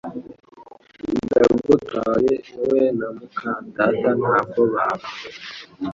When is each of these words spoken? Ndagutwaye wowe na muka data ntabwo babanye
Ndagutwaye 1.25 2.31
wowe 2.57 2.81
na 2.97 3.07
muka 3.17 3.49
data 3.75 4.09
ntabwo 4.19 4.61
babanye 4.73 5.29